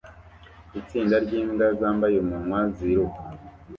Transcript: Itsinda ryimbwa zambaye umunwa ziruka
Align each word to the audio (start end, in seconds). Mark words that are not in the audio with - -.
Itsinda 0.79 1.15
ryimbwa 1.25 1.65
zambaye 1.79 2.15
umunwa 2.23 2.59
ziruka 2.75 3.21